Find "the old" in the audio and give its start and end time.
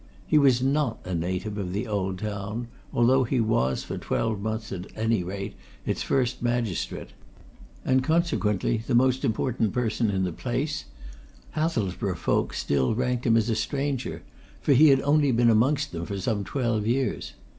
1.73-2.17